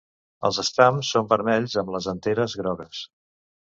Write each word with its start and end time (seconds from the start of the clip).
Els 0.47 0.59
estams 0.63 1.13
són 1.17 1.29
vermells, 1.35 1.79
amb 1.85 1.95
les 1.99 2.11
anteres 2.17 2.61
grogues. 2.65 3.09